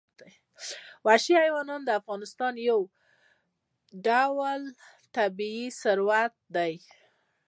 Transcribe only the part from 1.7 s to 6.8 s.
د افغانستان یو ډول طبعي ثروت دی.